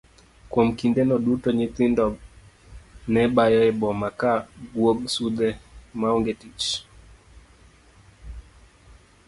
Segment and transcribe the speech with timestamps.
[0.51, 2.05] Kuom kinde no duto nyithindo
[3.11, 4.33] nebayo e boma ka
[4.73, 5.49] guog sudhe
[5.99, 6.67] maonge tich.